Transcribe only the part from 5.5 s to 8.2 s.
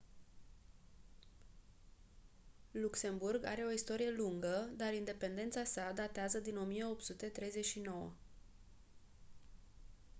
sa datează din 1839